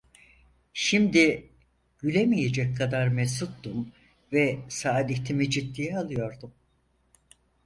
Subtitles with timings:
[0.73, 1.49] Şimdi,
[1.99, 3.91] gülemeyecek kadar mesuttum
[4.31, 6.53] ve saadetimi ciddiye alıyordum.